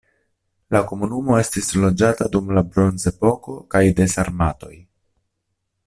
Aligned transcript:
La 0.75 0.79
komunumo 0.91 1.35
estis 1.41 1.69
loĝata 1.83 2.29
dum 2.37 2.49
la 2.59 2.65
bronzepoko 2.71 3.59
kaj 3.75 3.83
de 4.01 4.09
sarmatoj. 4.15 4.73